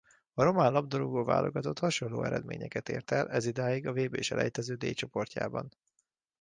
[0.33, 5.71] A román labdarúgó-válogatott hasonló eredményeket ért el ezidáig a vb-selejtező D csoportjában.